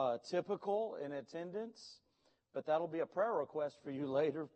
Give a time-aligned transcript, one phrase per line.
[0.00, 1.98] uh, typical in attendance,
[2.54, 4.48] but that'll be a prayer request for you later.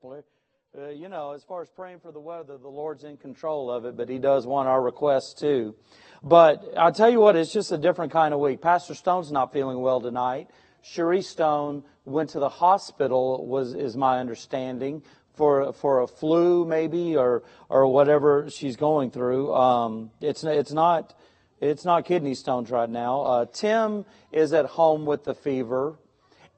[0.76, 3.84] Uh, you know, as far as praying for the weather, the Lord's in control of
[3.84, 5.74] it, but He does want our requests too.
[6.22, 8.62] But I'll tell you what, it's just a different kind of week.
[8.62, 10.48] Pastor Stone's not feeling well tonight.
[10.82, 15.02] Cherie Stone went to the hospital, was is my understanding,
[15.34, 19.54] for for a flu maybe or or whatever she's going through.
[19.54, 21.14] Um, it's it's not
[21.64, 23.22] it's not kidney stones right now.
[23.22, 25.94] Uh, Tim is at home with the fever.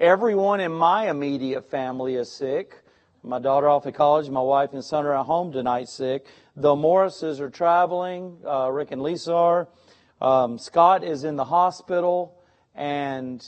[0.00, 2.82] Everyone in my immediate family is sick.
[3.22, 6.26] My daughter off at college, my wife and son are at home tonight sick.
[6.54, 8.38] The Morrises are traveling.
[8.44, 9.68] Uh, Rick and Lisa are.
[10.20, 12.40] Um, Scott is in the hospital,
[12.74, 13.44] and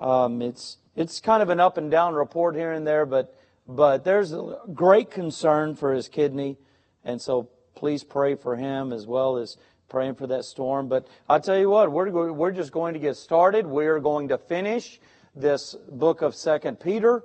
[0.00, 3.34] um, it's it's kind of an up and down report here and there, but
[3.66, 4.34] but there's
[4.74, 6.58] great concern for his kidney,
[7.04, 7.48] and so
[7.82, 9.56] please pray for him as well as
[9.88, 10.86] praying for that storm.
[10.86, 13.66] But I'll tell you what, we're we're just going to get started.
[13.66, 15.00] We are going to finish
[15.34, 17.24] this book of Second Peter.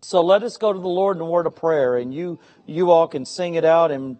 [0.00, 2.90] So let us go to the Lord in a word of prayer, and you you
[2.90, 4.16] all can sing it out and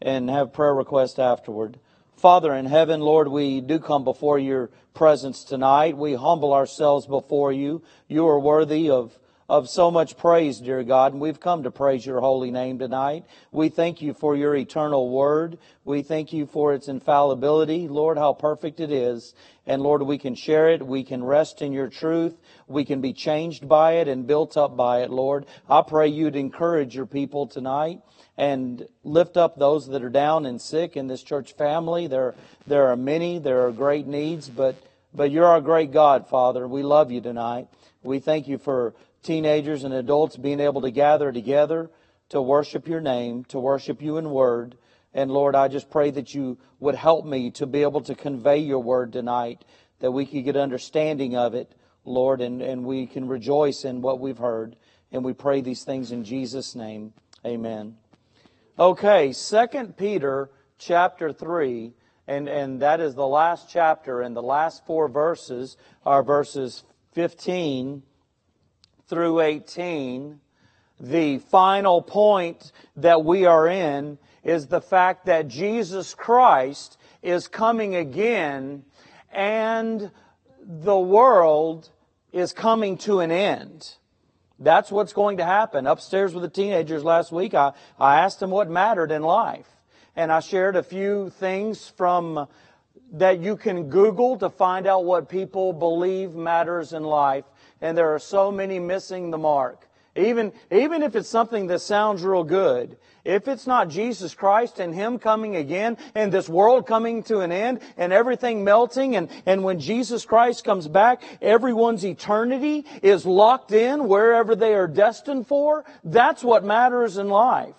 [0.00, 1.78] and have prayer request afterward.
[2.16, 5.98] Father in heaven, Lord, we do come before your presence tonight.
[5.98, 7.82] We humble ourselves before you.
[8.08, 12.04] You are worthy of, of so much praise, dear God, and we've come to praise
[12.04, 13.24] your holy name tonight.
[13.52, 15.58] We thank you for your eternal word.
[15.84, 17.86] We thank you for its infallibility.
[17.86, 19.34] Lord, how perfect it is.
[19.64, 20.84] And Lord, we can share it.
[20.84, 22.36] We can rest in your truth.
[22.66, 25.46] We can be changed by it and built up by it, Lord.
[25.70, 28.00] I pray you'd encourage your people tonight
[28.36, 32.08] and lift up those that are down and sick in this church family.
[32.08, 32.34] There,
[32.66, 33.38] there are many.
[33.38, 34.74] There are great needs, but,
[35.14, 36.66] but you're our great God, Father.
[36.66, 37.68] We love you tonight.
[38.02, 38.94] We thank you for
[39.26, 41.90] teenagers and adults being able to gather together
[42.28, 44.76] to worship your name, to worship you in word.
[45.14, 48.58] And Lord, I just pray that you would help me to be able to convey
[48.58, 49.64] your word tonight,
[50.00, 54.20] that we could get understanding of it, Lord, and, and we can rejoice in what
[54.20, 54.76] we've heard.
[55.12, 57.12] And we pray these things in Jesus' name.
[57.44, 57.96] Amen.
[58.78, 61.94] Okay, Second Peter chapter 3,
[62.26, 68.02] and, and that is the last chapter, and the last four verses are verses 15
[69.08, 70.40] through 18.
[70.98, 77.94] The final point that we are in is the fact that Jesus Christ is coming
[77.94, 78.84] again
[79.32, 80.10] and
[80.62, 81.90] the world
[82.32, 83.96] is coming to an end.
[84.58, 85.86] That's what's going to happen.
[85.86, 89.68] Upstairs with the teenagers last week, I, I asked them what mattered in life.
[90.14, 92.48] And I shared a few things from
[93.12, 97.44] that you can Google to find out what people believe matters in life.
[97.80, 99.88] And there are so many missing the mark.
[100.16, 104.94] Even, even if it's something that sounds real good, if it's not Jesus Christ and
[104.94, 109.62] Him coming again and this world coming to an end and everything melting and, and
[109.62, 115.84] when Jesus Christ comes back, everyone's eternity is locked in wherever they are destined for,
[116.02, 117.74] that's what matters in life.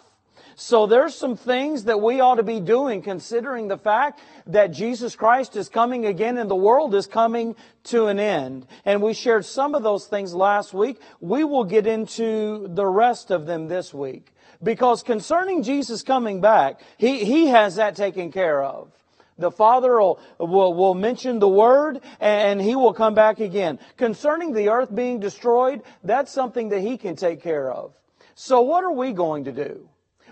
[0.60, 5.16] So there's some things that we ought to be doing considering the fact that Jesus
[5.16, 8.66] Christ is coming again and the world is coming to an end.
[8.84, 11.00] And we shared some of those things last week.
[11.22, 14.34] We will get into the rest of them this week.
[14.64, 18.92] Because concerning Jesus coming back, He, he has that taken care of.
[19.38, 23.78] The Father will, will, will, mention the Word and He will come back again.
[23.96, 27.94] Concerning the earth being destroyed, that's something that He can take care of.
[28.34, 29.88] So what are we going to do?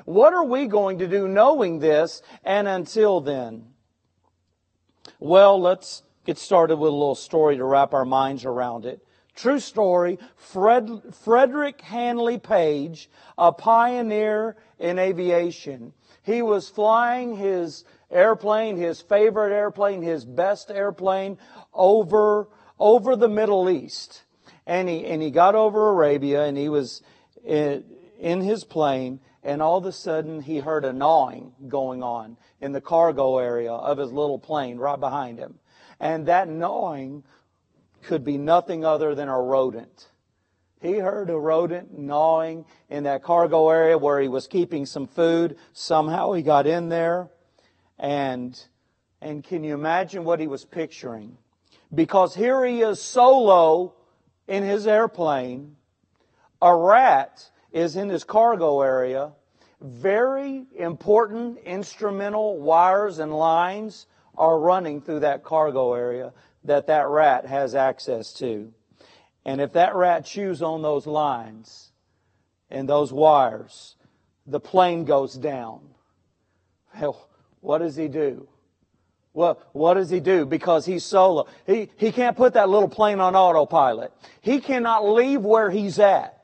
[0.06, 3.66] What are we going to do knowing this and until then?
[5.20, 9.06] Well, let's get started with a little story to wrap our minds around it.
[9.36, 10.18] True story.
[10.38, 10.90] Fred,
[11.24, 15.94] Frederick Handley Page, a pioneer in aviation.
[16.24, 21.38] He was flying his airplane, his favorite airplane, his best airplane
[21.74, 22.48] over,
[22.80, 24.24] over the Middle East.
[24.66, 27.02] And he, and he got over Arabia and he was
[27.44, 27.84] in,
[28.20, 32.72] in his plane and all of a sudden he heard a gnawing going on in
[32.72, 35.60] the cargo area of his little plane right behind him.
[36.00, 37.24] And that gnawing
[38.02, 40.09] could be nothing other than a rodent.
[40.82, 45.58] He heard a rodent gnawing in that cargo area where he was keeping some food.
[45.74, 47.30] Somehow he got in there
[48.00, 48.59] and
[49.22, 51.38] and can you imagine what he was picturing?
[51.94, 53.94] Because here he is solo
[54.48, 55.78] in his airplane.
[56.62, 59.34] A rat is in his cargo area.
[59.82, 64.08] Very important instrumental wires and lines
[64.38, 66.32] are running through that cargo area
[66.64, 68.72] that that rat has access to.
[69.44, 71.92] And if that rat chews on those lines
[72.72, 73.96] and those wires,
[74.48, 75.82] the plane goes down.
[77.00, 77.28] Well,
[77.60, 78.48] what does he do?
[79.34, 80.46] Well, what does he do?
[80.46, 81.48] Because he's solo.
[81.68, 84.14] He, he can't put that little plane on autopilot.
[84.40, 86.34] He cannot leave where he's at.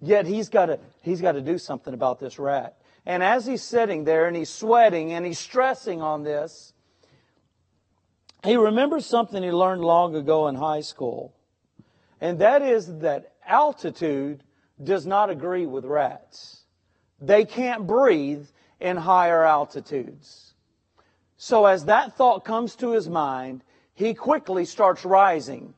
[0.00, 2.76] Yet he's got to, he's got to do something about this rat.
[3.04, 6.72] And as he's sitting there and he's sweating and he's stressing on this,
[8.44, 11.34] he remembers something he learned long ago in high school.
[12.20, 14.42] And that is that altitude
[14.82, 16.62] does not agree with rats.
[17.20, 18.46] They can't breathe
[18.80, 20.54] in higher altitudes.
[21.36, 23.62] So as that thought comes to his mind,
[23.94, 25.74] he quickly starts rising.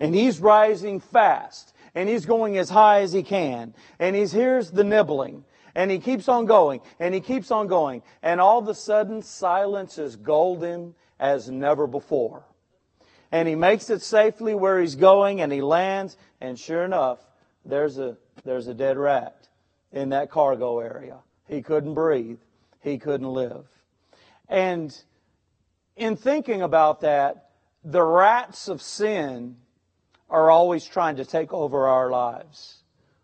[0.00, 1.74] And he's rising fast.
[1.94, 3.74] And he's going as high as he can.
[3.98, 5.44] And he's here's the nibbling.
[5.74, 6.80] And he keeps on going.
[6.98, 8.02] And he keeps on going.
[8.22, 12.44] And all of a sudden, silence is golden as never before.
[13.30, 16.16] And he makes it safely where he's going and he lands.
[16.40, 17.18] And sure enough,
[17.64, 19.48] there's a, there's a dead rat
[19.92, 21.18] in that cargo area.
[21.48, 22.38] He couldn't breathe.
[22.80, 23.66] He couldn't live.
[24.48, 24.96] And
[25.96, 27.50] in thinking about that,
[27.84, 29.56] the rats of sin
[30.32, 32.78] are always trying to take over our lives.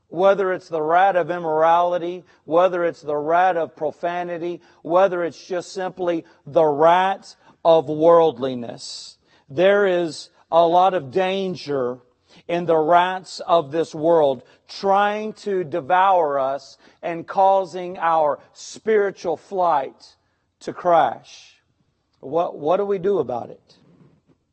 [0.09, 5.73] Whether it's the rat of immorality, whether it's the rat of profanity, whether it's just
[5.73, 7.35] simply the rat
[7.65, 9.19] of worldliness.
[9.49, 11.99] There is a lot of danger
[12.47, 20.17] in the rats of this world trying to devour us and causing our spiritual flight
[20.61, 21.57] to crash.
[22.21, 23.77] What, what do we do about it?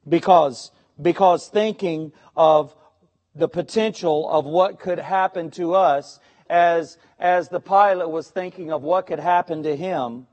[0.08, 0.72] Because,
[1.02, 2.76] because thinking of
[3.36, 6.20] the potential of what could happen to us
[6.50, 10.28] as, as the pilot was thinking of what could happen to him,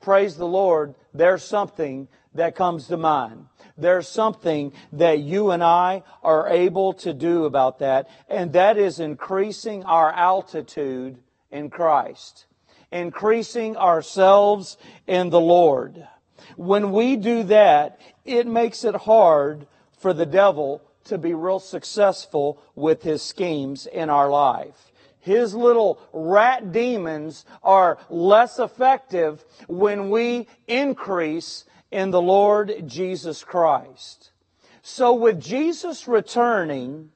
[0.00, 3.46] praise the Lord, there's something that comes to mind.
[3.76, 9.00] There's something that you and I are able to do about that, and that is
[9.00, 11.18] increasing our altitude
[11.50, 12.46] in Christ,
[12.92, 14.76] increasing ourselves
[15.06, 16.06] in the Lord.
[16.56, 19.66] When we do that, it makes it hard
[19.98, 24.92] for the devil to be real successful with his schemes in our life.
[25.20, 34.30] His little rat demons are less effective when we increase in the Lord Jesus Christ.
[34.82, 37.10] So with Jesus returning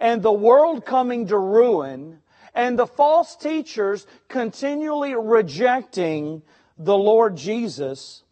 [0.00, 2.20] and the world coming to ruin
[2.54, 6.42] and the false teachers continually rejecting
[6.76, 8.23] the Lord Jesus,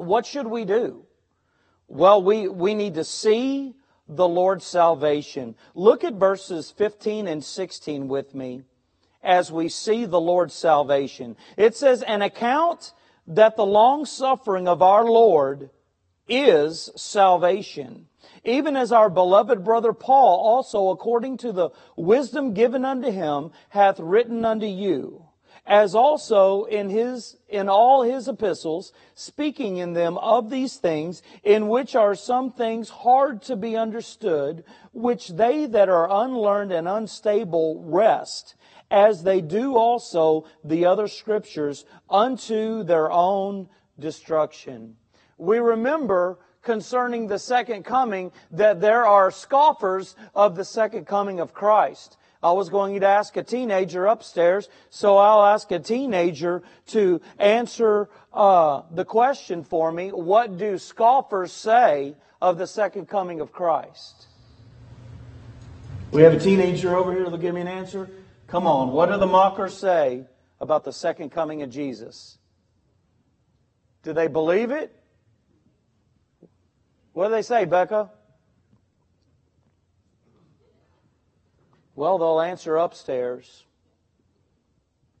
[0.00, 1.04] what should we do?
[1.86, 3.74] Well, we, we need to see
[4.08, 5.54] the Lord's salvation.
[5.74, 8.62] Look at verses 15 and 16 with me
[9.22, 11.36] as we see the Lord's salvation.
[11.56, 12.94] It says, an account
[13.26, 15.70] that the long suffering of our Lord
[16.26, 18.06] is salvation.
[18.44, 24.00] Even as our beloved brother Paul also, according to the wisdom given unto him, hath
[24.00, 25.26] written unto you,
[25.70, 31.68] as also in his, in all his epistles, speaking in them of these things, in
[31.68, 37.80] which are some things hard to be understood, which they that are unlearned and unstable
[37.86, 38.56] wrest
[38.90, 43.68] as they do also the other scriptures unto their own
[44.00, 44.96] destruction.
[45.38, 51.54] We remember concerning the second coming that there are scoffers of the second coming of
[51.54, 52.16] Christ.
[52.42, 58.08] I was going to ask a teenager upstairs, so I'll ask a teenager to answer
[58.32, 60.08] uh, the question for me.
[60.08, 64.26] What do scoffers say of the second coming of Christ?
[66.12, 68.10] We have a teenager over here that'll give me an answer.
[68.46, 70.24] Come on, what do the mockers say
[70.60, 72.38] about the second coming of Jesus?
[74.02, 74.96] Do they believe it?
[77.12, 78.10] What do they say, Becca?
[82.00, 83.66] Well, they'll answer upstairs.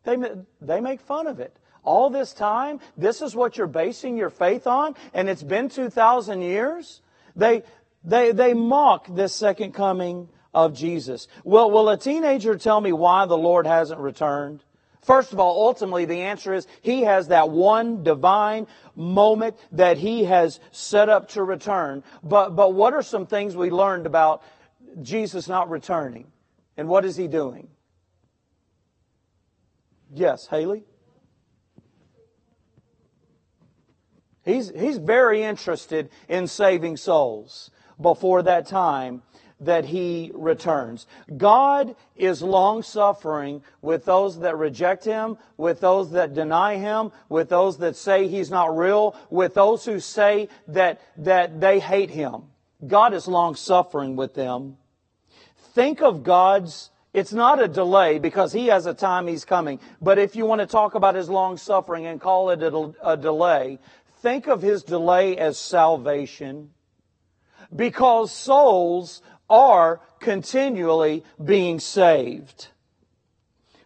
[0.04, 0.16] They,
[0.62, 1.54] they make fun of it.
[1.84, 6.40] All this time, this is what you're basing your faith on, and it's been 2,000
[6.40, 7.02] years?
[7.36, 7.64] They,
[8.02, 11.28] they, they mock this second coming of Jesus.
[11.44, 14.64] Well, will a teenager tell me why the Lord hasn't returned?
[15.02, 20.24] First of all, ultimately, the answer is He has that one divine moment that He
[20.24, 22.04] has set up to return.
[22.22, 24.42] But, but what are some things we learned about
[25.02, 26.32] Jesus not returning?
[26.80, 27.68] And what is He doing?
[30.14, 30.84] Yes, Haley?
[34.46, 37.70] He's, he's very interested in saving souls
[38.00, 39.20] before that time
[39.60, 41.06] that he returns.
[41.36, 47.50] God is long suffering with those that reject him, with those that deny him, with
[47.50, 52.44] those that say he's not real, with those who say that, that they hate him.
[52.86, 54.78] God is long suffering with them.
[55.74, 59.80] Think of God's it's not a delay because he has a time he's coming.
[60.00, 63.16] But if you want to talk about his long suffering and call it a, a
[63.16, 63.80] delay,
[64.20, 66.70] think of his delay as salvation
[67.74, 72.68] because souls are continually being saved.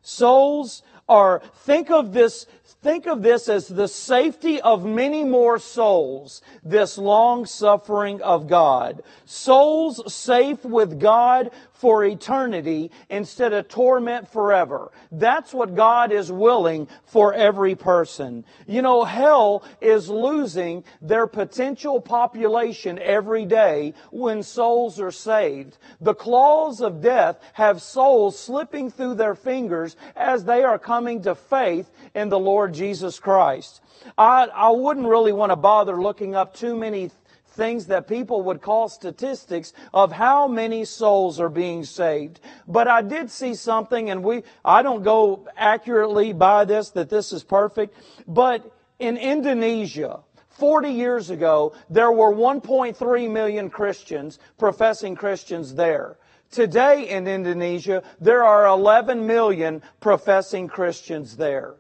[0.02, 2.46] Souls are, think of this,
[2.82, 9.02] think of this as the safety of many more souls, this long suffering of God.
[9.24, 14.92] Souls safe with God for eternity instead of torment forever.
[15.10, 18.44] That's what God is willing for every person.
[18.66, 25.76] You know, hell is losing their potential population every day when souls are saved.
[26.00, 31.34] The claws of death have souls slipping through their fingers as they are coming to
[31.34, 33.80] faith in the Lord Jesus Christ.
[34.16, 37.10] I, I wouldn't really want to bother looking up too many
[37.54, 42.40] things that people would call statistics of how many souls are being saved.
[42.68, 47.32] But I did see something and we, I don't go accurately by this, that this
[47.32, 47.96] is perfect,
[48.26, 50.20] but in Indonesia,
[50.50, 56.16] 40 years ago, there were 1.3 million Christians, professing Christians there.
[56.50, 61.75] Today in Indonesia, there are 11 million professing Christians there.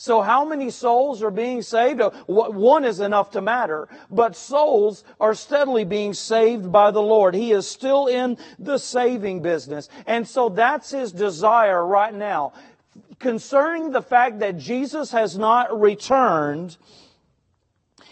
[0.00, 2.00] So how many souls are being saved?
[2.28, 7.34] One is enough to matter, but souls are steadily being saved by the Lord.
[7.34, 9.88] He is still in the saving business.
[10.06, 12.52] And so that's his desire right now.
[13.18, 16.76] Concerning the fact that Jesus has not returned,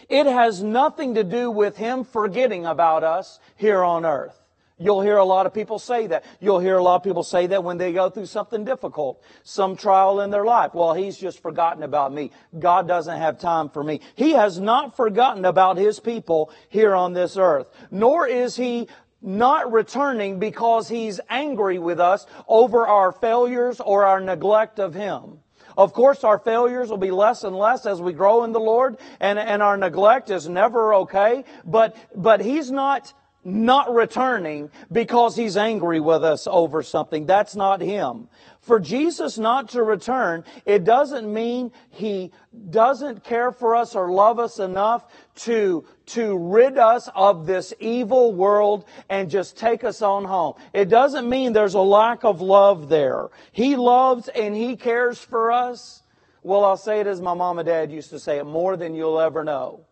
[0.09, 4.37] it has nothing to do with him forgetting about us here on earth.
[4.79, 6.25] You'll hear a lot of people say that.
[6.39, 9.75] You'll hear a lot of people say that when they go through something difficult, some
[9.75, 10.75] trial in their life.
[10.75, 12.31] Well, he's just forgotten about me.
[12.59, 14.01] God doesn't have time for me.
[14.17, 17.71] He has not forgotten about his people here on this earth.
[17.91, 18.89] Nor is he
[19.23, 25.39] not returning because he's angry with us over our failures or our neglect of him.
[25.79, 28.99] Of course, our failures will be less and less as we grow in the Lord,
[29.21, 33.13] and, and our neglect is never okay, but, but he's not
[33.47, 37.27] not returning because he's angry with us over something.
[37.27, 38.29] That's not him.
[38.61, 42.33] For Jesus not to return, it doesn't mean he
[42.71, 48.35] doesn't care for us or love us enough to, to rid us of this evil
[48.35, 50.55] world and just take us on home.
[50.73, 53.29] It doesn't mean there's a lack of love there.
[53.53, 56.03] He loves and he cares for us.
[56.43, 58.97] Well, I'll say it as my mom and dad used to say it, more than
[58.97, 59.87] you'll ever know.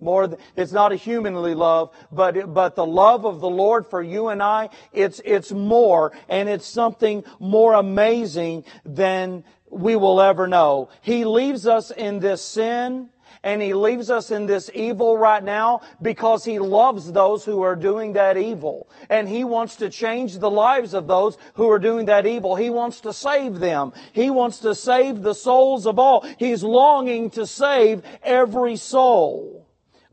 [0.00, 4.02] More, than, it's not a humanly love, but but the love of the Lord for
[4.02, 10.46] you and I, it's it's more, and it's something more amazing than we will ever
[10.46, 10.88] know.
[11.00, 13.08] He leaves us in this sin,
[13.42, 17.76] and He leaves us in this evil right now because He loves those who are
[17.76, 18.88] doing that evil.
[19.08, 22.56] And He wants to change the lives of those who are doing that evil.
[22.56, 23.92] He wants to save them.
[24.12, 26.26] He wants to save the souls of all.
[26.38, 29.63] He's longing to save every soul.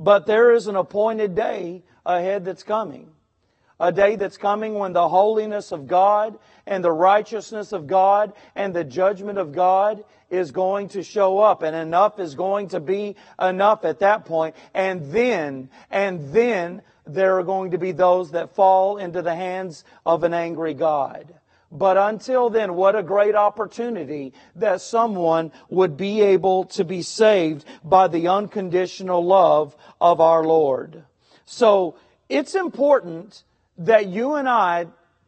[0.02, 3.12] But there is an appointed day ahead that's coming.
[3.80, 8.74] A day that's coming when the holiness of God and the righteousness of God and
[8.74, 13.16] the judgment of God is going to show up and enough is going to be
[13.40, 14.56] enough at that point.
[14.74, 19.84] And then, and then there are going to be those that fall into the hands
[20.04, 21.36] of an angry God.
[21.72, 27.64] But until then, what a great opportunity that someone would be able to be saved
[27.84, 31.04] by the unconditional love of our Lord.
[31.46, 31.96] So
[32.28, 33.44] it's important
[33.78, 34.88] that you and I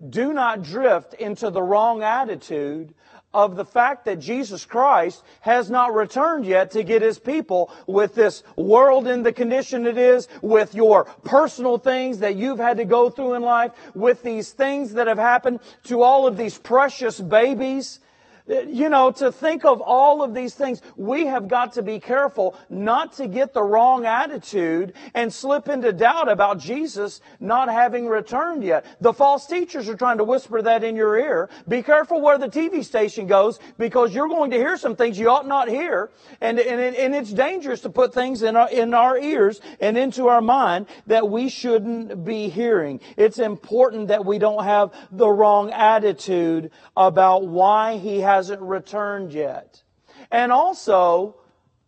[0.10, 2.94] do not drift into the wrong attitude
[3.34, 8.16] of the fact that Jesus Christ has not returned yet to get His people with
[8.16, 12.86] this world in the condition it is, with your personal things that you've had to
[12.86, 17.20] go through in life, with these things that have happened to all of these precious
[17.20, 18.00] babies
[18.48, 22.60] you know, to think of all of these things, we have got to be careful
[22.70, 28.64] not to get the wrong attitude and slip into doubt about Jesus not having returned
[28.64, 28.86] yet.
[29.00, 31.50] The false teachers are trying to whisper that in your ear.
[31.70, 35.30] Be careful where the TV station goes because you're going to hear some things you
[35.30, 36.10] ought not hear.
[36.42, 40.28] And, and, and it's dangerous to put things in our, in our ears and into
[40.28, 43.00] our mind that we shouldn't be hearing.
[43.16, 49.32] It's important that we don't have the wrong attitude about why he has hasn't returned
[49.34, 49.84] yet.
[50.32, 51.36] And also,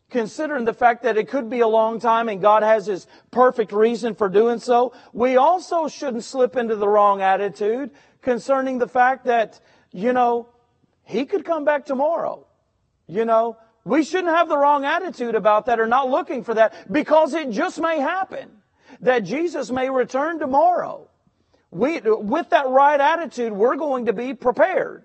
[0.09, 3.71] considering the fact that it could be a long time and God has His perfect
[3.71, 9.25] reason for doing so, we also shouldn't slip into the wrong attitude concerning the fact
[9.25, 9.59] that,
[9.91, 10.47] you know,
[11.03, 12.45] He could come back tomorrow.
[13.07, 16.91] You know, we shouldn't have the wrong attitude about that or not looking for that
[16.91, 18.49] because it just may happen
[19.01, 21.09] that Jesus may return tomorrow.
[21.71, 25.03] We, with that right attitude, we're going to be prepared.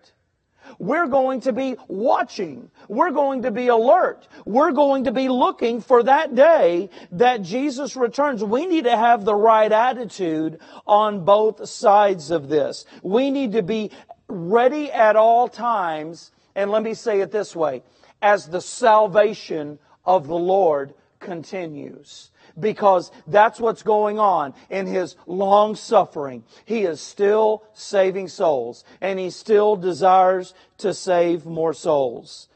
[0.79, 2.71] We're going to be watching.
[2.89, 4.29] We're going to be alert.
[4.45, 8.43] We're going to be looking for that day that Jesus returns.
[8.45, 12.85] We need to have the right attitude on both sides of this.
[13.03, 13.91] We need to be
[14.29, 16.33] ready at all times.
[16.55, 17.83] And let me say it this way.
[18.23, 22.30] As the salvation of the Lord continues
[22.61, 26.45] because that's what's going on in his long suffering.
[26.65, 32.49] He is still saving souls and he still desires to save more souls.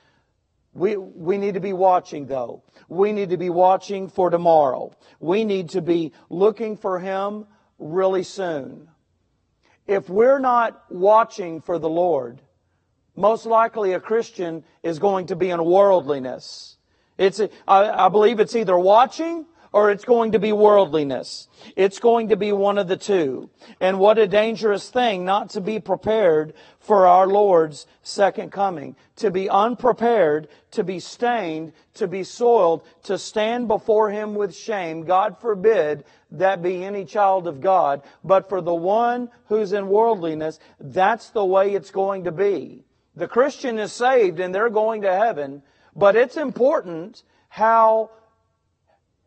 [0.73, 2.63] We, we need to be watching though.
[2.89, 4.95] We need to be watching for tomorrow.
[5.21, 7.47] We need to be looking for him
[7.79, 8.89] really soon.
[9.87, 12.41] If we're not watching for the Lord,
[13.17, 16.77] most likely a Christian is going to be in worldliness.
[17.17, 21.49] It's, I, I believe it's either watching or it's going to be worldliness.
[21.75, 23.51] It's going to be one of the two.
[23.81, 28.95] And what a dangerous thing not to be prepared for our Lord's second coming.
[29.17, 35.07] To be unprepared, to be stained, to be soiled, to stand before Him with shame.
[35.07, 38.03] God forbid that be any child of God.
[38.23, 42.85] But for the one who's in worldliness, that's the way it's going to be.
[43.17, 45.65] The Christian is saved and they're going to heaven,
[45.97, 48.11] but it's important how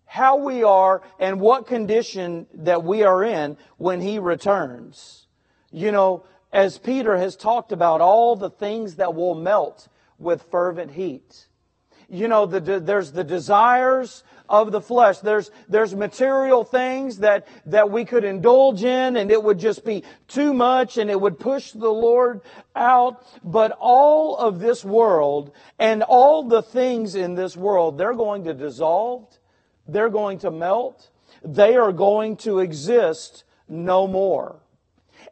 [0.08, 5.28] how we are and what condition that we are in when He returns.
[5.72, 9.88] You know, as Peter has talked about all the things that will melt
[10.18, 11.48] with fervent heat.
[12.10, 15.20] You know, the, there's the desires of the flesh.
[15.20, 20.06] There's, there's material things that, that we could indulge in and it would just be
[20.30, 22.42] too much and it would push the Lord
[22.74, 23.28] out.
[23.44, 28.54] But all of this world and all the things in this world, they're going to
[28.54, 29.28] dissolve
[29.88, 31.10] they're going to melt.
[31.44, 34.60] They are going to exist no more.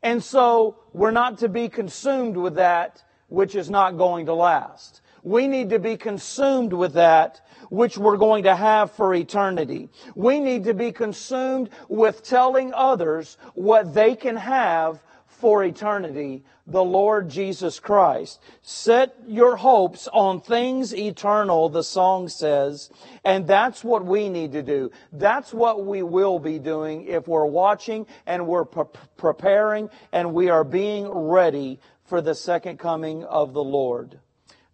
[0.03, 5.01] And so we're not to be consumed with that which is not going to last.
[5.23, 9.89] We need to be consumed with that which we're going to have for eternity.
[10.13, 15.01] We need to be consumed with telling others what they can have
[15.35, 18.41] for eternity the Lord Jesus Christ.
[18.61, 22.89] Set your hopes on things eternal, the song says,
[23.23, 24.91] and that's what we need to do.
[25.11, 28.85] That's what we will be doing if we're watching and we're pre-
[29.17, 34.19] preparing and we are being ready for the second coming of the Lord.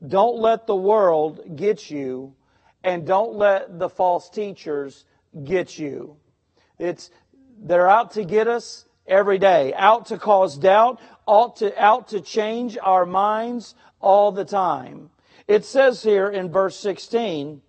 [0.06, 2.36] Don't let the world get you
[2.84, 5.06] and don't let the false teachers
[5.44, 6.18] get you.
[6.80, 7.12] It's,
[7.62, 12.22] they're out to get us every day, out to cause doubt, ought to, out to
[12.22, 15.10] change our minds all the time.
[15.48, 17.62] It says here in verse 16,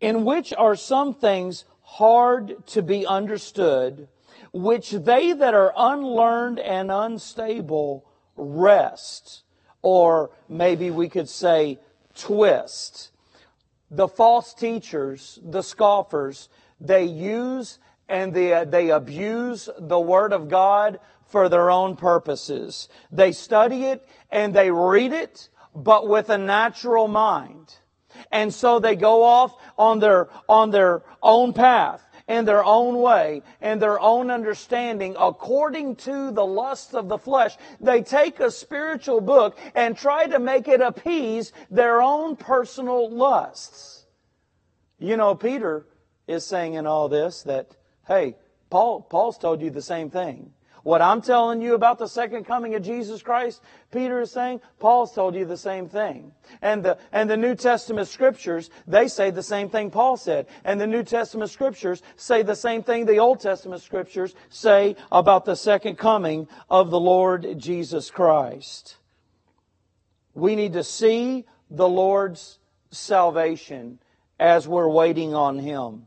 [0.00, 4.08] in which are some things hard to be understood,
[4.52, 8.04] which they that are unlearned and unstable
[8.36, 9.42] wrest,
[9.82, 11.78] or maybe we could say
[12.14, 13.10] twist.
[13.90, 16.48] The false teachers, the scoffers,
[16.80, 17.78] they use
[18.08, 22.88] and they, uh, they abuse the Word of God for their own purposes.
[23.10, 27.74] They study it and they read it, but with a natural mind.
[28.30, 33.42] And so they go off on their, on their own path in their own way
[33.60, 37.56] and their own understanding according to the lusts of the flesh.
[37.80, 44.06] They take a spiritual book and try to make it appease their own personal lusts.
[44.98, 45.86] You know, Peter
[46.26, 48.36] is saying in all this that, hey,
[48.70, 50.52] Paul, Paul's told you the same thing.
[50.86, 55.12] What I'm telling you about the second coming of Jesus Christ, Peter is saying, Paul's
[55.12, 56.30] told you the same thing.
[56.62, 60.46] And the, and the New Testament scriptures, they say the same thing Paul said.
[60.64, 65.44] And the New Testament scriptures say the same thing the Old Testament scriptures say about
[65.44, 68.98] the second coming of the Lord Jesus Christ.
[70.34, 72.60] We need to see the Lord's
[72.92, 73.98] salvation
[74.38, 76.06] as we're waiting on Him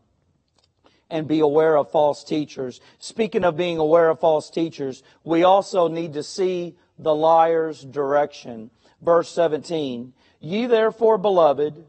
[1.09, 2.81] and be aware of false teachers.
[2.99, 8.69] Speaking of being aware of false teachers, we also need to see the liar's direction.
[9.01, 11.85] Verse 17, Ye therefore, beloved,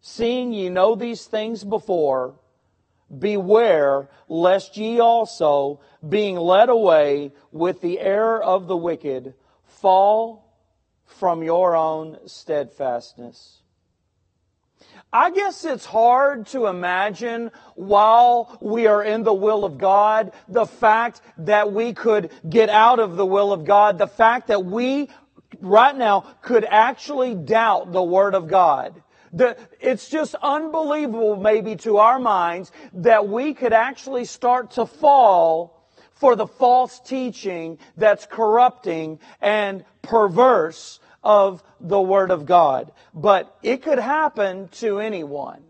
[0.00, 2.34] seeing ye know these things before,
[3.18, 9.34] beware lest ye also, being led away with the error of the wicked,
[9.64, 10.46] fall
[11.04, 13.62] from your own steadfastness.
[15.16, 20.66] I guess it's hard to imagine while we are in the will of God, the
[20.66, 25.08] fact that we could get out of the will of God, the fact that we
[25.58, 29.02] right now could actually doubt the Word of God.
[29.32, 35.88] The, it's just unbelievable maybe to our minds that we could actually start to fall
[36.12, 42.92] for the false teaching that's corrupting and perverse of the Word of God.
[43.12, 45.64] But it could happen to anyone.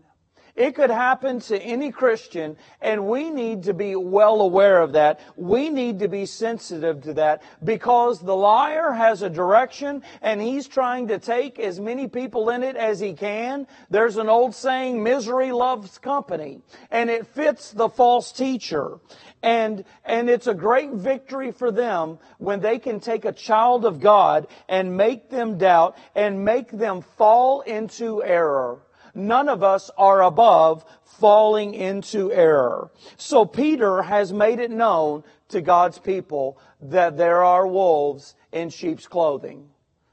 [0.57, 5.19] It could happen to any Christian, and we need to be well aware of that.
[5.35, 10.67] We need to be sensitive to that because the liar has a direction and he's
[10.67, 13.67] trying to take as many people in it as he can.
[13.91, 18.97] There's an old saying, misery loves company, and it fits the false teacher.
[19.43, 23.99] And, and it's a great victory for them when they can take a child of
[23.99, 28.79] God and make them doubt and make them fall into error.
[29.17, 32.91] None of us are above falling into error.
[33.17, 39.07] So Peter has made it known to God's people that there are wolves in sheep's
[39.07, 39.69] clothing.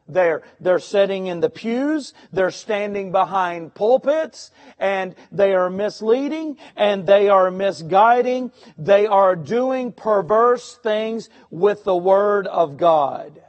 [0.08, 7.06] They're, they're sitting in the pews, they're standing behind pulpits, and they are misleading and
[7.06, 8.52] they are misguiding.
[8.78, 13.42] They are doing perverse things with the Word of God.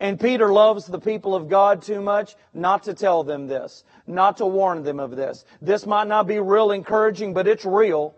[0.00, 4.38] And Peter loves the people of God too much not to tell them this, not
[4.38, 5.44] to warn them of this.
[5.62, 8.14] This might not be real encouraging, but it's real.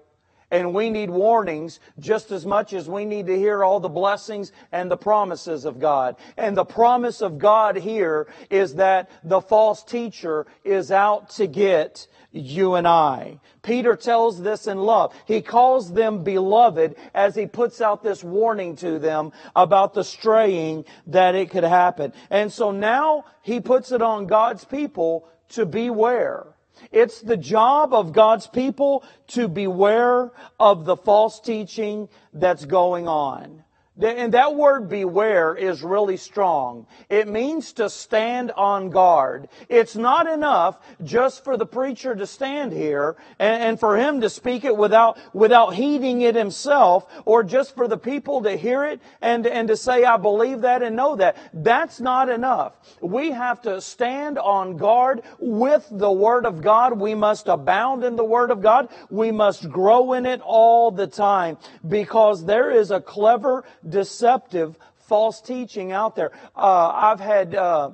[0.51, 4.53] And we need warnings just as much as we need to hear all the blessings
[4.71, 6.17] and the promises of God.
[6.37, 12.07] And the promise of God here is that the false teacher is out to get
[12.31, 13.41] you and I.
[13.63, 15.13] Peter tells this in love.
[15.27, 20.85] He calls them beloved as he puts out this warning to them about the straying
[21.09, 22.13] that it could happen.
[22.31, 26.47] And so now he puts it on God's people to beware.
[26.93, 30.31] It's the job of God's people to beware
[30.61, 33.65] of the false teaching that's going on.
[33.99, 36.87] And that word beware is really strong.
[37.09, 39.49] It means to stand on guard.
[39.71, 44.29] It's not enough just for the preacher to stand here and, and, for him to
[44.29, 49.01] speak it without, without heeding it himself or just for the people to hear it
[49.23, 51.37] and, and to say, I believe that and know that.
[51.55, 52.75] That's not enough.
[53.01, 57.01] We have to stand on guard with the Word of God.
[57.01, 58.91] We must abound in the Word of God.
[59.09, 61.57] We must grow in it all the time
[61.87, 66.33] because there is a clever deceptive false teaching out there.
[66.55, 67.91] Uh, I've had uh,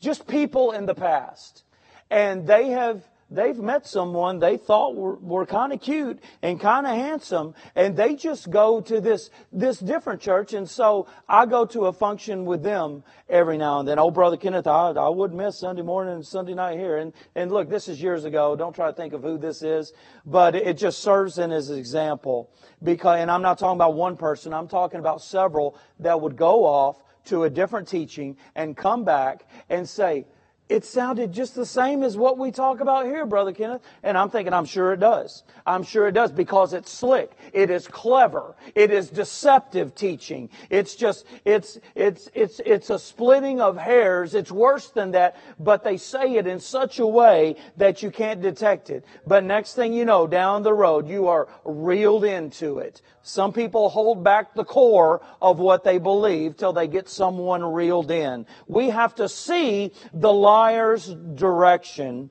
[0.00, 1.64] just people in the past,
[2.10, 6.86] and they have they've met someone they thought were, were kind of cute and kind
[6.86, 11.64] of handsome and they just go to this this different church and so i go
[11.64, 13.98] to a function with them every now and then.
[13.98, 16.96] Oh brother kenneth i, I would miss sunday morning and sunday night here.
[16.96, 18.56] And and look this is years ago.
[18.56, 19.92] Don't try to think of who this is.
[20.26, 22.50] But it just serves in as an example
[22.82, 26.64] because, and I'm not talking about one person, I'm talking about several that would go
[26.64, 30.26] off to a different teaching and come back and say,
[30.70, 33.82] it sounded just the same as what we talk about here, Brother Kenneth.
[34.04, 35.42] And I'm thinking, I'm sure it does.
[35.66, 37.32] I'm sure it does because it's slick.
[37.52, 38.54] It is clever.
[38.76, 40.48] It is deceptive teaching.
[40.70, 44.36] It's just, it's, it's, it's, it's a splitting of hairs.
[44.36, 48.40] It's worse than that, but they say it in such a way that you can't
[48.40, 49.04] detect it.
[49.26, 53.02] But next thing you know, down the road, you are reeled into it.
[53.22, 58.10] Some people hold back the core of what they believe till they get someone reeled
[58.10, 58.46] in.
[58.66, 62.30] We have to see the liar's direction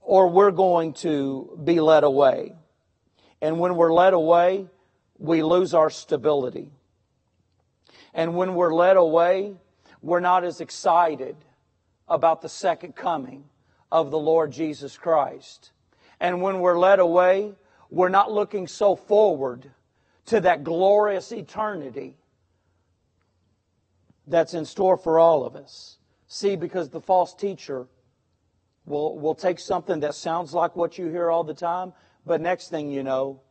[0.00, 2.54] or we're going to be led away.
[3.40, 4.66] And when we're led away,
[5.18, 6.70] we lose our stability.
[8.14, 9.54] And when we're led away,
[10.00, 11.36] we're not as excited
[12.08, 13.44] about the second coming
[13.90, 15.72] of the Lord Jesus Christ.
[16.20, 17.52] And when we're led away,
[17.90, 19.70] we're not looking so forward
[20.26, 22.16] to that glorious eternity
[24.26, 25.98] that's in store for all of us.
[26.34, 27.88] See, because the false teacher
[28.86, 31.92] will, will take something that sounds like what you hear all the time,
[32.24, 33.42] but next thing you know,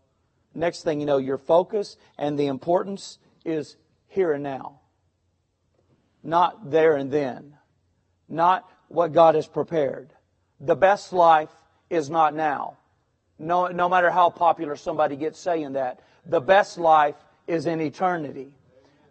[0.56, 4.80] next thing you know, your focus and the importance is here and now.
[6.24, 7.56] Not there and then.
[8.28, 10.10] Not what God has prepared.
[10.60, 11.52] The best life
[11.92, 12.78] is not now.
[13.38, 17.16] No, no matter how popular somebody gets saying that the best life
[17.46, 18.56] is in eternity.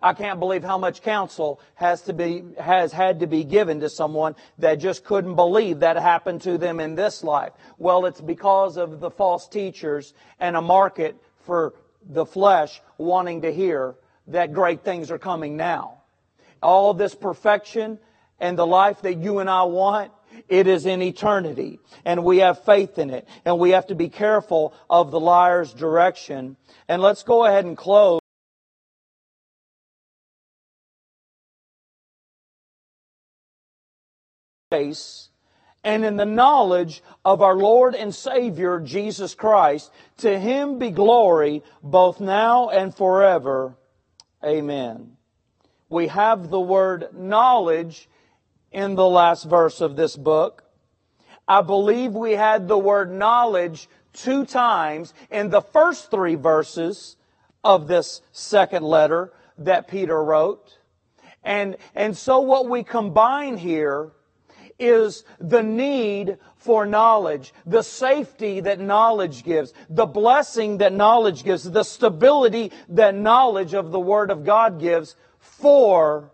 [0.02, 3.88] I can't believe how much counsel has to be, has had to be given to
[3.88, 7.52] someone that just couldn't believe that happened to them in this life.
[7.78, 11.74] Well, it's because of the false teachers and a market for
[12.08, 13.94] the flesh wanting to hear
[14.28, 15.98] that great things are coming now.
[16.62, 17.98] All this perfection
[18.38, 20.12] and the life that you and I want
[20.48, 21.80] it is in eternity.
[22.04, 23.28] And we have faith in it.
[23.44, 26.56] And we have to be careful of the liar's direction.
[26.88, 28.19] And let's go ahead and close.
[35.82, 39.90] And in the knowledge of our Lord and Savior Jesus Christ.
[40.18, 43.74] To him be glory both now and forever.
[44.44, 45.16] Amen.
[45.88, 48.08] We have the word knowledge
[48.70, 50.64] in the last verse of this book.
[51.48, 57.16] I believe we had the word knowledge two times in the first three verses
[57.64, 60.78] of this second letter that Peter wrote.
[61.42, 64.12] And, and so what we combine here
[64.80, 71.70] is the need for knowledge, the safety that knowledge gives, the blessing that knowledge gives,
[71.70, 76.30] the stability that knowledge of the Word of God gives for,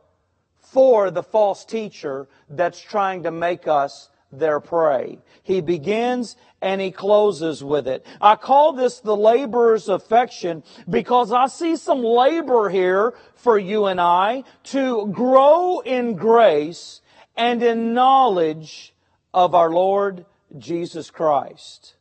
[0.58, 5.18] for the false teacher that's trying to make us their prey.
[5.42, 8.04] He begins and he closes with it.
[8.20, 14.00] I call this the laborer's affection because I see some labor here for you and
[14.00, 17.02] I to grow in grace
[17.36, 18.94] and in knowledge
[19.34, 20.24] of our Lord
[20.58, 21.94] Jesus Christ.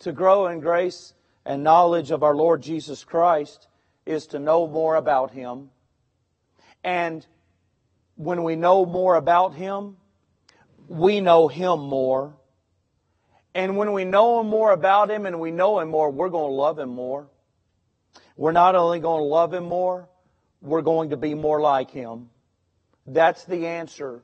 [0.00, 3.68] To grow in grace and knowledge of our Lord Jesus Christ
[4.06, 5.70] is to know more about Him.
[6.82, 7.26] And
[8.16, 9.96] when we know more about Him,
[10.88, 12.34] we know Him more.
[13.54, 16.54] And when we know more about Him and we know Him more, we're going to
[16.54, 17.28] love Him more.
[18.36, 20.08] We're not only going to love Him more,
[20.60, 22.30] we're going to be more like Him.
[23.06, 24.22] That's the answer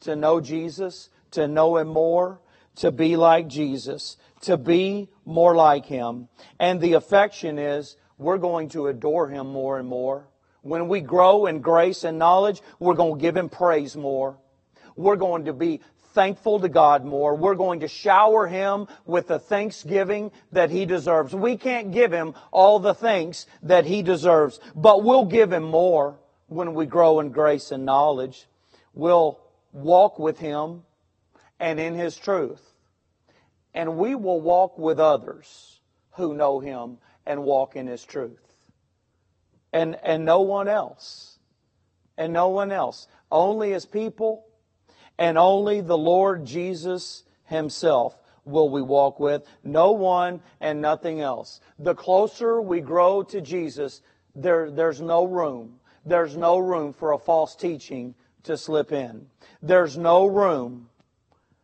[0.00, 2.40] to know Jesus, to know Him more,
[2.76, 6.28] to be like Jesus, to be more like Him.
[6.58, 10.28] And the affection is we're going to adore Him more and more.
[10.62, 14.38] When we grow in grace and knowledge, we're going to give Him praise more.
[14.96, 15.80] We're going to be
[16.14, 17.34] thankful to God more.
[17.34, 21.34] We're going to shower Him with the thanksgiving that He deserves.
[21.34, 26.18] We can't give Him all the thanks that He deserves, but we'll give Him more
[26.54, 28.46] when we grow in grace and knowledge.
[28.94, 29.40] We'll
[29.72, 30.82] walk with Him
[31.58, 32.72] and in His truth.
[33.74, 35.80] And we will walk with others
[36.12, 38.38] who know Him and walk in His truth.
[39.72, 41.38] And, and no one else.
[42.16, 43.08] And no one else.
[43.32, 44.46] Only His people
[45.18, 49.42] and only the Lord Jesus Himself will we walk with.
[49.64, 51.60] No one and nothing else.
[51.78, 54.02] The closer we grow to Jesus,
[54.36, 58.14] there, there's no room there's no room for a false teaching
[58.44, 59.26] to slip in.
[59.62, 60.88] There's no room.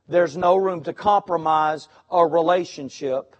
[0.09, 3.37] There's no room to compromise a relationship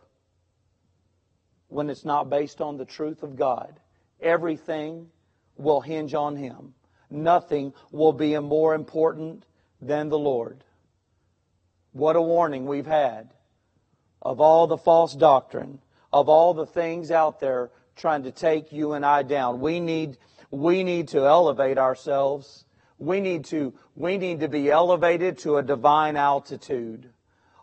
[1.69, 3.81] when it's not based on the truth of God.
[4.21, 5.09] Everything
[5.57, 6.75] will hinge on Him.
[7.11, 9.45] Nothing will be more important
[9.81, 10.63] than the Lord.
[11.93, 13.31] What a warning we've had
[14.23, 15.81] of all the false doctrine,
[16.13, 19.61] of all the things out there trying to take you and I down.
[19.61, 20.17] We need
[20.51, 22.65] we need to elevate ourselves.
[22.99, 27.11] We need to, we need to be elevated to a divine altitude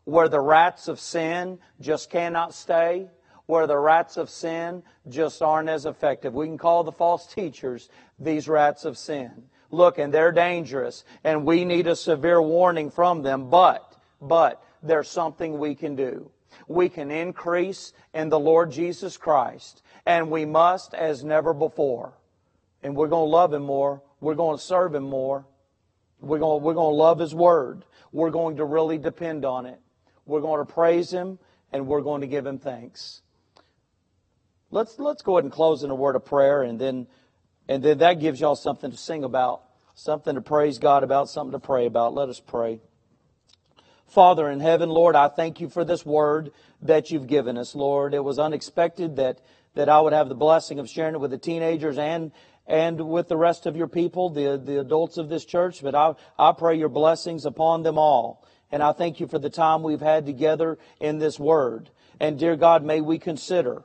[0.06, 3.10] where the rats of sin just cannot stay,
[3.46, 6.34] where the rats of sin just aren't as effective.
[6.34, 9.32] We can call the false teachers these rats of sin.
[9.70, 15.10] Look, and they're dangerous, and we need a severe warning from them, but, but, there's
[15.10, 16.32] something we can do.
[16.70, 22.14] We can increase in the Lord Jesus Christ, and we must as never before
[22.84, 24.02] and we're going to love Him more.
[24.20, 25.46] We're going to serve Him more.
[26.20, 27.86] We're going, we're going to love His Word.
[28.12, 29.80] We're going to really depend on it.
[30.26, 31.40] We're going to praise Him
[31.72, 33.22] and we're going to give Him thanks.
[34.70, 37.08] Let's, let's go ahead and close in a word of prayer and then,
[37.70, 39.64] and then that gives y'all something to sing about,
[39.96, 42.14] something to praise God about, something to pray about.
[42.14, 42.82] Let us pray.
[44.08, 48.14] Father in heaven, Lord, I thank you for this word that you've given us, Lord.
[48.14, 49.42] It was unexpected that,
[49.76, 52.32] that I would have the blessing of sharing it with the teenagers and,
[52.68, 55.82] and with the rest of your people, the, the adults of this church.
[55.82, 58.46] But I, I pray your blessings upon them all.
[58.72, 61.90] And I thank you for the time we've had together in this word.
[62.20, 63.84] And dear God, may we consider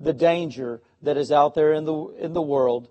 [0.00, 2.88] the danger that is out there in the, in the world.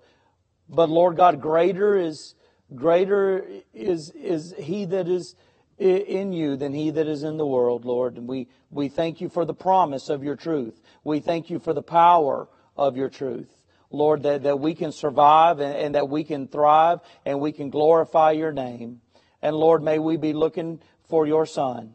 [0.70, 2.36] But Lord God, greater is,
[2.76, 5.36] greater is, is he that is
[5.80, 8.18] in you than he that is in the world, Lord.
[8.18, 10.80] And we, we thank you for the promise of your truth.
[11.04, 13.63] We thank you for the power of your truth.
[13.94, 17.70] Lord, that, that we can survive and, and that we can thrive and we can
[17.70, 19.00] glorify your name.
[19.42, 21.94] And Lord, may we be looking for your Son,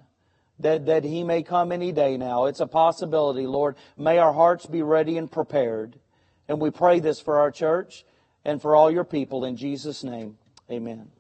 [0.61, 2.47] that, that he may come any day now.
[2.47, 3.77] It's a possibility, Lord.
[3.97, 5.99] May our hearts be ready and prepared.
[6.49, 8.05] And we pray this for our church
[8.45, 10.39] and for all your people in Jesus' name.
[10.71, 11.11] Amen.